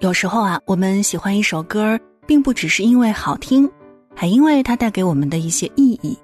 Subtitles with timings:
[0.00, 3.70] 有时候啊，我们喜欢一首歌，并不只是因为好听，
[4.16, 6.18] 还因为它带给我们的一些意义，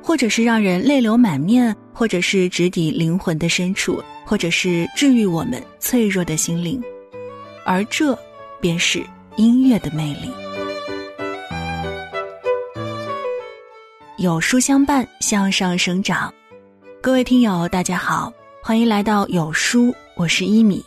[0.00, 6.80] 或者是让人泪流满面，或者是直抵灵魂的深处，或者是治愈我们脆弱的心灵，
[7.64, 8.16] 而这
[8.60, 10.30] 便是音乐的魅力。
[14.16, 16.32] 有书相伴，向上生长。
[17.00, 18.32] 各位听友，大家好，
[18.62, 20.84] 欢迎来到有书，我是一米。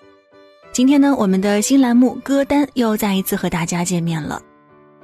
[0.76, 4.42] 今天呢，我们的新栏目歌单又再一次和大家见面了。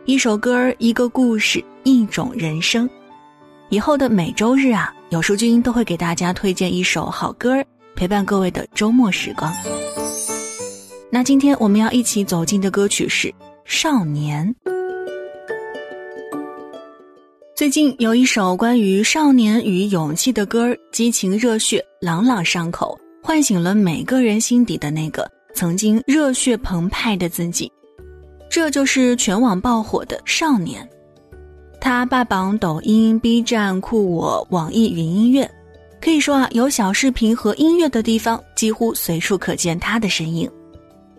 [0.04, 2.90] 一首歌，一个故事，一种人生。
[3.70, 7.64] 以后的每周日啊，有书君都会给大家推荐一首好歌，
[7.96, 9.50] 陪伴各位的周末时光。
[11.10, 13.30] 那今天我们要一起走进的歌曲是
[13.64, 14.54] 《少年》。
[17.56, 25.26] 最近有一首关于少年与勇气的歌，激情热血，朗朗上口，唤醒了每个人心底的那个。
[25.54, 27.72] 曾经热血澎湃的自己，
[28.50, 30.88] 这就是全网爆火的少年。
[31.80, 35.50] 他霸榜抖音、B 站、酷我、网易云音乐，
[36.00, 40.50] 可以说啊，有小视频和音乐的地方，几乎随处可见他的身影。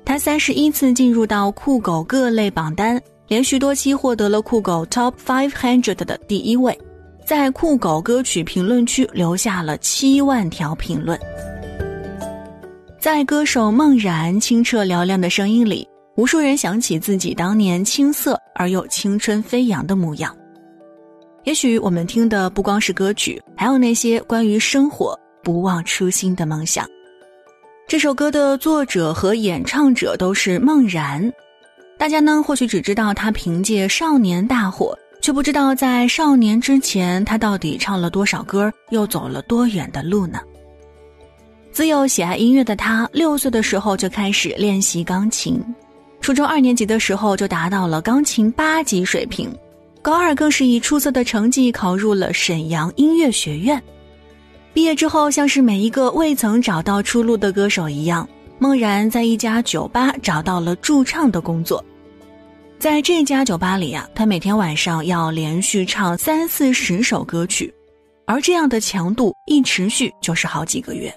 [0.05, 6.77] 他三十一次进入到酷狗各类榜单，连续多期获得了酷狗 Top Five Hundred 的第一位，
[7.25, 11.19] 在酷狗歌曲评论区留下了七万条评论。
[13.03, 20.33] 在歌手孟然清澈嘹亮的声音里，无数人想起自己当年青涩而又青春飞扬的模样。
[21.43, 26.89] 也许我们听的不光是歌曲，还有那些关于生活不忘初心的梦想。
[27.89, 31.29] 这首歌的作者和演唱者都是孟然，
[31.99, 40.39] 大家呢或许只知道他凭借《少年》大火，却不知道在《少年》之前他到底唱了多少歌，又走了多远的路呢？
[41.73, 45.59] 自幼喜爱音乐的他，六岁的时候就开始练习钢琴，
[46.21, 49.51] 初中二年级的时候就达到了钢琴八级水平，
[50.03, 53.83] 高二更是以出色的成绩考入了沈阳音乐学院。
[54.75, 61.83] 毕业之后，像是每一个未曾找到出路的歌手一样，孟然在一家酒吧找到了驻唱的工作。
[62.79, 67.73] 在这家酒吧里啊，他每天晚上要连续唱三四十首歌曲，
[68.27, 71.11] 而这样的强度一持续就是好几个月。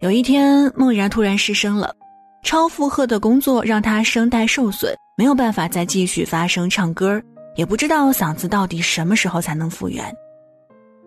[0.00, 1.94] 有一天，梦然突然失声了，
[2.42, 7.20] 超负荷的工作让他声带受损，没有办法再继续发声唱歌，
[7.54, 10.02] 也不知道嗓子到底什么时候才能复原。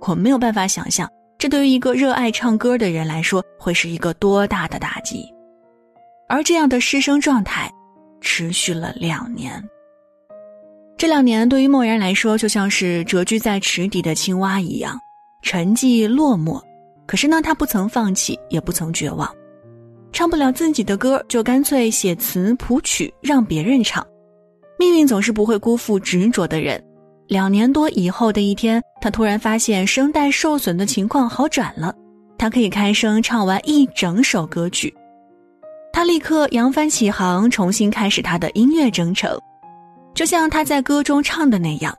[0.02, 1.09] 我没有办法想象，
[1.40, 5.25] 这对于一个热爱唱歌的人来说会是一个多大的打击。
[6.30, 7.68] 而这样的失声状态，
[8.22, 9.52] 持续了两年。
[10.98, 15.00] 这两年对于梦然来说，就像是蛰居在池底的青蛙一样，
[15.42, 16.62] 沉寂落寞。
[17.06, 19.30] 可是呢，他不曾放弃，也不曾绝望。
[20.12, 24.06] 唱不了自己的歌，就干脆写词谱曲让别人唱。
[24.78, 26.84] 命运总是不会辜负执着的人。
[27.28, 31.94] 两年多以后的一天，他突然发现声带受损的情况好转了，
[32.38, 34.94] 他可以开声唱完一整首歌曲。
[35.92, 39.38] 他立刻扬帆起航，重新开始他的音乐征程。
[40.13, 41.96] 就像他在歌中唱的那样：“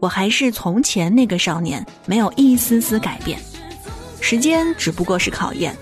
[0.00, 3.38] 我还是从前那个少年，没有一丝丝改变。”
[4.20, 5.74] 时间只不过是考验，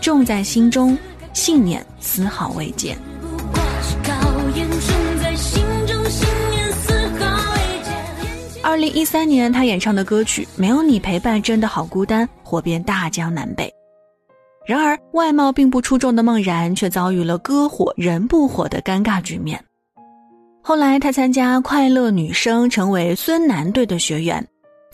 [0.00, 0.96] 重在心中，
[1.32, 2.96] 信念丝毫未减。
[8.62, 13.72] 二零一三年，他演唱的歌曲《没有你陪伴真的好孤单》火遍大江南北。
[14.66, 19.62] 然而，外貌并不出众的孟然却遭遇了歌火人不火的尴尬局面。
[20.62, 24.44] 后来，他参加快乐女声，成为孙楠队的学员。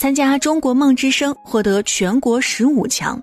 [0.00, 3.22] 参加中国梦之声，获得全国十五强。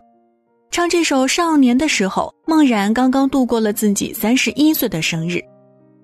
[0.69, 5.43] 唱这首《少年》的时候，孟然刚刚度过了自己三十一岁的生日。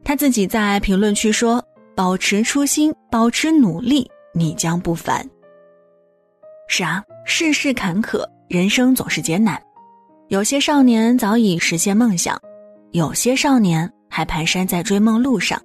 [0.04, 1.64] 他自己在评论区说
[1.96, 5.24] ：“保持初心，保持努力，你将不凡。”
[6.68, 9.62] 是啊，世事坎坷，人生总是艰难。
[10.30, 12.36] 有些少年早已实现梦想，
[12.94, 15.62] 有些少年还蹒跚在追梦路上。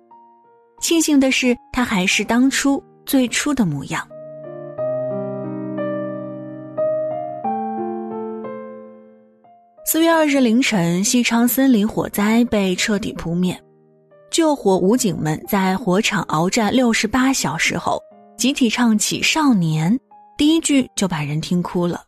[0.83, 4.07] 庆幸的是，他还是当初最初的模样。
[9.91, 13.59] 四月二日凌晨，西昌森林火灾被彻底扑灭。
[14.31, 17.99] 救火武警们在火场鏖战六十八小时后，
[18.37, 19.91] 集体唱起《少年》，
[20.37, 22.03] 第一句就把人听哭了。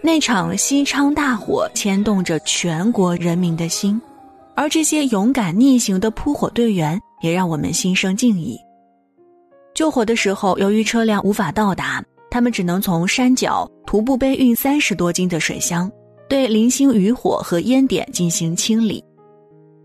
[0.00, 4.00] 那场西昌大火牵动着全国人民的心。
[4.58, 8.58] 而这些勇敢逆行的扑火队员，也让我们心生敬意。
[9.72, 15.88] 救火的时候，由于车辆无法到达，他们只能从山脚徒步背运三十多斤的水箱，
[16.28, 19.00] 对零星余火和烟点进行清理。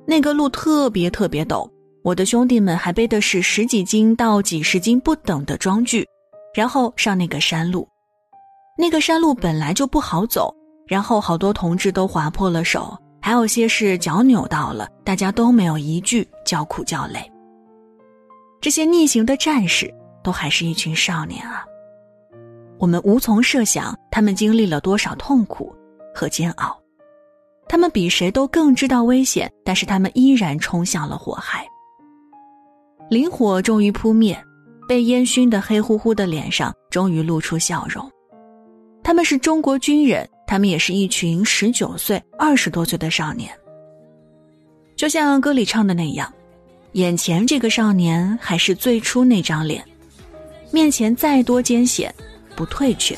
[0.08, 1.70] 那个路特别特别陡，
[2.04, 6.04] 我的兄弟们还背的是十几斤到几十斤不等的装具，
[6.56, 7.88] 然后上那个山路。
[8.76, 10.52] 那个山路本来就不好走，
[10.88, 17.32] 然后好多同志都划破了手，还有些是脚扭到了，大家都没有一句叫苦叫累。
[18.60, 19.90] 这些逆行的战士
[20.22, 21.64] 都还是一群少年啊，
[22.78, 25.74] 我们无从设想他们经历了多少痛苦
[26.14, 26.78] 和煎熬。
[27.70, 31.66] 他们比谁都更知道危险，但是他们依然冲向了火海。
[33.10, 34.38] 林火终于扑灭，
[34.86, 38.06] 被烟熏得黑乎乎的脸上终于露出笑容。
[39.02, 43.50] 他们是中国军人，他们也是一群十九岁、二十多岁的少年。
[44.96, 46.32] 就像歌里唱的那样，
[46.92, 49.84] 眼前这个少年还是最初那张脸，
[50.70, 52.14] 面前再多艰险，
[52.56, 53.18] 不退却。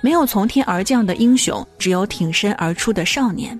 [0.00, 3.56] 没有从天而降的英雄，只有挺身而出的少年。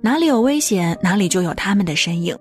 [0.00, 2.38] 哪里有危险，哪里就有他们的身影。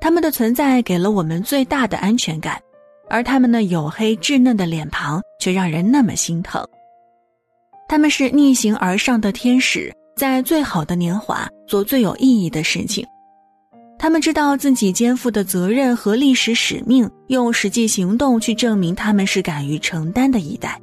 [0.00, 2.60] 他们的存在给了我们最大的安全感，
[3.08, 6.64] 而他们那黝黑稚嫩的脸庞却让人那么心疼。
[7.88, 13.06] 他们是逆行而上的天使，在最好的年华做最有意义的事情。
[13.98, 20.78] 他们知道自己肩负的责任和历史使命，用实际行动去证明他们是敢于承担的一代。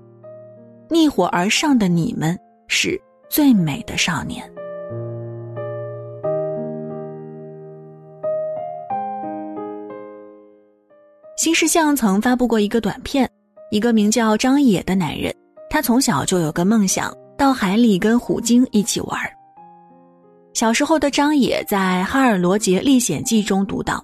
[0.89, 2.37] 逆火而上的你们，
[2.67, 2.99] 是
[3.29, 4.43] 最美的少年。
[11.43, 13.29] 新世相曾发布过一个短片，
[13.69, 15.35] 一个名叫张野的男人，
[15.69, 19.19] 他从小就有个梦想，到海里跟虎鲸一起玩。
[20.53, 24.01] 小时候的张野在《哈尔罗杰历险记》中读到，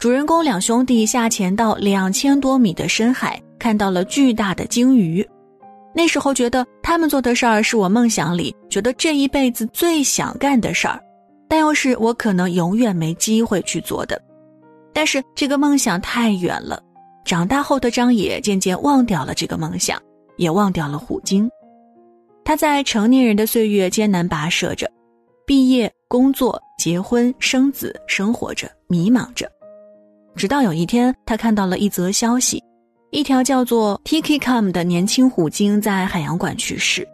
[0.00, 5.24] 主人公两兄弟下潜到两千多米的深海，看到了巨大的鲸鱼。
[5.94, 11.00] 那时候觉得他们做的事儿是我梦想里觉得这一辈子最想干的事儿，
[11.48, 14.20] 但又是我可能永远没机会去做的。
[14.92, 16.82] 但是这个梦想太远了，
[17.24, 20.00] 长大后的张野渐渐忘掉了这个梦想，
[20.36, 21.50] 也忘掉了虎鲸。
[22.44, 24.90] 他在成年人的岁月艰难跋涉着。
[25.44, 29.50] 毕业、工作、结婚、生子，生活着，迷茫着，
[30.36, 32.62] 直到有一天，他看到了一则消息：
[33.10, 37.06] 一条叫做 Tiki Kam 的年轻虎鲸在海洋馆去世。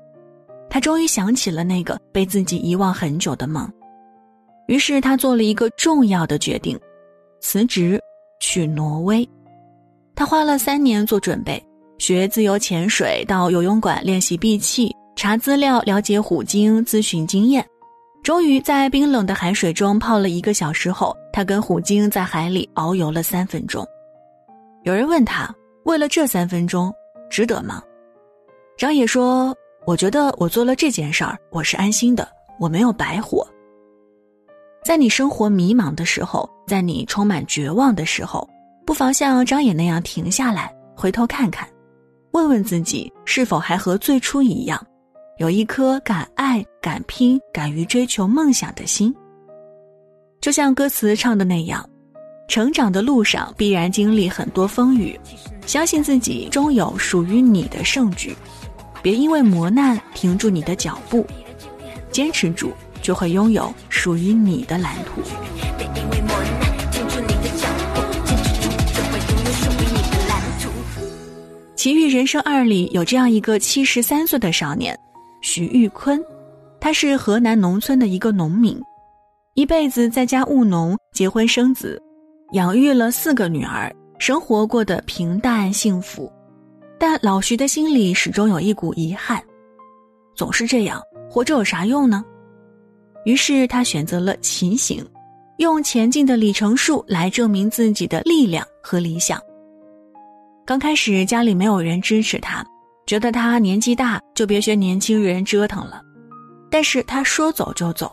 [0.69, 3.67] 他终于想起了那个被自己遗忘很久的梦，
[4.67, 6.79] 于是他做了一个重要的决定：
[7.41, 8.01] 辞职
[8.41, 9.29] 去挪威。
[10.15, 11.63] 他花了三年做准备，
[11.99, 17.65] 学自由潜水，到游泳馆练习闭气，查资料，了解虎鲸，咨询经验。
[18.25, 23.87] 终于在冰冷的海水中泡了一个小时后，他跟虎鲸在海里遨游了三分钟。
[24.83, 25.55] 有人问他
[25.87, 26.93] ：“为了这三分钟，
[27.31, 27.83] 值得吗？”
[28.77, 29.57] 张野说
[29.87, 33.47] ：“我觉得我做了这件事儿，我是安心的，我没有白活。”
[34.85, 38.49] 在你生活迷茫的时候，在你充满绝望的时候，
[38.87, 41.69] 不妨像张野那样停下来，回头看看，
[42.33, 44.85] 问问自己是否还和最初一样。
[45.39, 49.15] 有一颗敢爱、敢拼、敢于追求梦想的心，
[50.41, 51.89] 就像歌词唱的那样，
[52.49, 55.19] 成长的路上必然经历很多风雨，
[55.65, 58.35] 相信自己终有属于你的胜局，
[59.01, 61.25] 别因为磨难停住你的脚步，
[62.11, 62.73] 坚持住
[63.09, 65.23] 就会拥有属于你的蓝图。
[71.75, 74.95] 《奇遇人生二》里有这样一个七十三岁的少年。
[75.41, 76.23] 徐玉坤，
[76.79, 78.79] 他是河南农村的一个农民，
[79.55, 81.99] 一辈子在家务农，结婚生子，
[82.53, 86.31] 养育了四个女儿，生活过得平淡幸福。
[86.99, 89.43] 但老徐的心里始终有一股遗憾，
[90.37, 91.01] 总是这样
[91.31, 92.23] 活着有啥用呢？
[93.25, 95.05] 于是他选择了骑行，
[95.59, 99.41] 用前进的里程数来证明自己的力量和理想。
[100.67, 102.65] 刚开始家里没有人支持他。
[103.07, 106.03] 觉得他年纪大，就别学年轻人折腾了。
[106.71, 108.13] 但是他说走就走。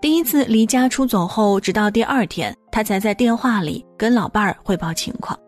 [0.00, 5.38] 第一次离家出走后，直到第二天，他才在电话里跟老伴儿汇报情况。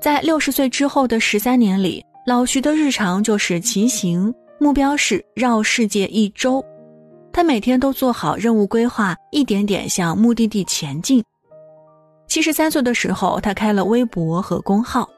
[0.00, 6.64] 在六十岁之后的十三年里，老徐的日常就是骑行，目标是绕世界一周。
[7.34, 11.20] 他每天都做好任务规划，一点点向目的地前进。
[12.28, 15.10] 七十三岁的时候，他开了微博和公号。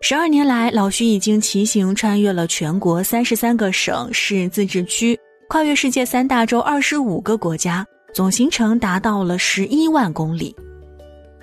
[0.00, 7.84] 十二年来，老徐已经骑行穿越了全国三十三个省市自治区，跨越世界三大洲二十五个国家，
[8.14, 10.54] 总行程达到了十一万公里。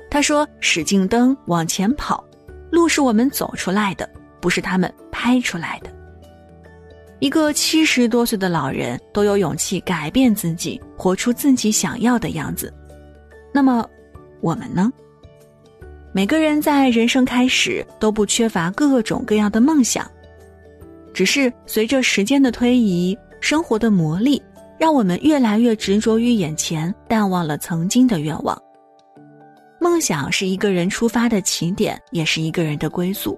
[0.10, 2.24] 他说：“使劲蹬，往前跑，
[2.72, 5.94] 路是我们走出来的，不是他们拍出来的。”
[7.26, 12.72] 一个七十多岁的老人都有勇气改变自己，活出自己想要的样子。
[13.52, 13.84] 那么，
[14.42, 14.94] 我们呢？
[16.14, 20.08] 每个人在人生开始都不缺乏各种各样的梦想，
[21.16, 24.40] 只是随着时间的推移，生活的磨砺，
[24.78, 28.56] 让我们越来越执着于眼前，淡忘了曾经的愿望。
[29.82, 33.36] 梦想是一个人出发的起点，也是一个人的归宿。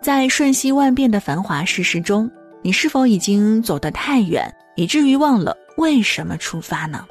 [0.00, 2.28] 在瞬息万变的繁华世事中，
[2.62, 7.04] 你是否已经走得太远，以至于忘了为什么出发呢？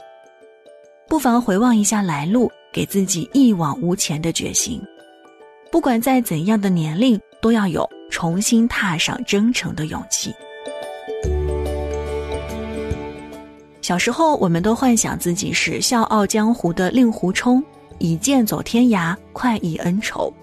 [1.08, 2.52] 不妨回望一下来路。
[2.74, 4.82] 给自己一往无前的决心，
[5.70, 10.34] 不管在怎样的年龄，都要有重新踏上征程的勇气。
[13.82, 17.62] 小时候，我们都幻想自己是笑傲江湖的令狐冲，
[17.98, 20.34] 以剑走天涯，快意恩仇。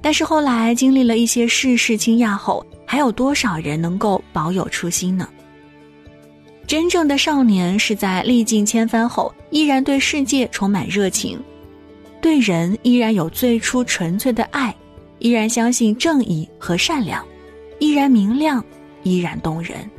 [0.00, 5.28] 但是后来经历了一些世事倾轧后，还有多少人能够保有初心呢？
[6.64, 11.36] 真正的少年是在历尽千帆后，依然对世界充满热情，
[12.22, 14.72] 对人依然有最初纯粹的爱，
[15.18, 17.26] 依然相信正义和善良，
[17.80, 18.64] 依然明亮，
[19.02, 19.90] 依然动人。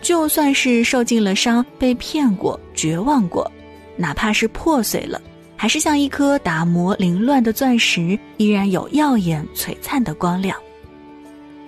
[0.00, 3.50] 就算是受尽了伤，被骗过，绝望过，
[3.96, 5.20] 哪怕是破碎了，
[5.56, 10.56] 还是像一颗打磨凌乱的钻石，依然有耀眼璀璨的光亮。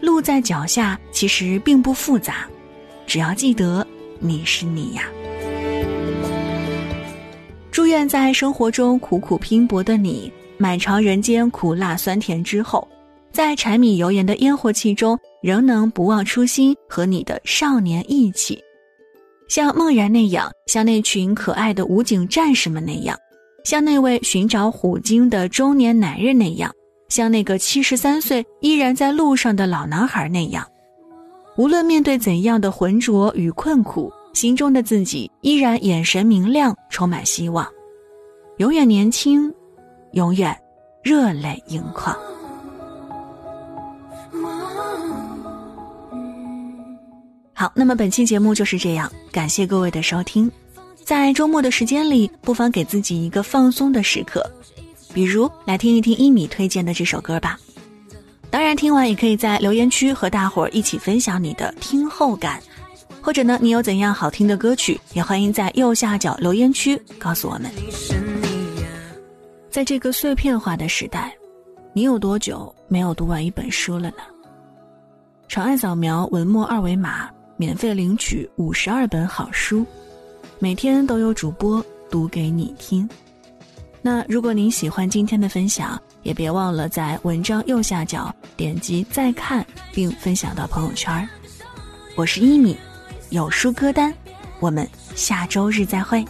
[0.06, 2.46] 路在脚下，其实并不复杂，
[3.08, 3.84] 只要记得。
[4.20, 5.02] 你是你呀！
[7.72, 12.86] 祝愿在生活中苦苦拼搏的你，满尝人间苦辣酸甜之后，
[13.32, 18.62] 在柴米油盐的烟火气中，仍能不忘初心和你的少年义气。
[19.48, 23.18] 像孟然那样，像那群可爱的武警战士们那样，
[23.64, 26.72] 像那位寻找虎鲸的中年男人那样，
[27.08, 30.66] 像那个七十三岁依然在路上的老男孩那样。
[31.56, 37.66] 无论面对怎样的浑浊与困苦，心中的自己依然眼神明亮，充满希望，
[38.58, 39.50] 永远年轻，
[40.12, 40.54] 永远
[41.02, 42.14] 热泪盈眶。
[47.54, 50.52] 好，那么本期节目就是这样，感谢各位的收听。
[51.02, 54.44] 在周末的时间里，不妨给自己一个放松的时刻，
[55.16, 57.58] 比如来听一听一米推荐的这首歌吧。
[58.50, 62.62] 当然，听完也可以在留言区和大伙儿一起分享你的听后感，
[63.22, 67.70] 或者呢，你有怎样好听的歌曲，也欢迎在右下角留言区告诉我们。
[69.70, 71.34] 在这个碎片化的时代，
[71.94, 74.18] 你有多久没有读完一本书了呢？
[75.48, 79.82] 长按扫描文末二维码，免费领取五十二本好书，
[80.58, 83.08] 每天都有主播读给你听。
[84.06, 91.28] 那如果您喜欢今天的分享，也别忘了在文章右下角点击再看，并分享到朋友圈。
[92.14, 92.76] 我是一米，
[93.30, 94.14] 有书歌单，
[94.60, 96.24] 我们下周日再会。